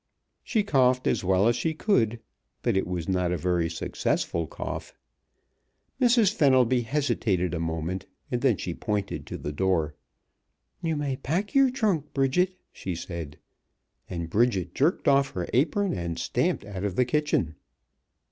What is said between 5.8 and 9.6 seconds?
Mrs. Fenelby hesitated a moment, and then she pointed to the